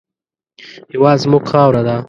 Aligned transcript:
هېواد 0.91 1.17
زموږ 1.23 1.43
خاوره 1.51 1.81
ده 1.87 1.95